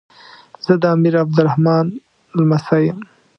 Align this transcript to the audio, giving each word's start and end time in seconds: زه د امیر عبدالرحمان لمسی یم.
زه 0.65 0.73
د 0.81 0.83
امیر 0.95 1.13
عبدالرحمان 1.23 1.85
لمسی 2.37 2.81
یم. 2.85 2.99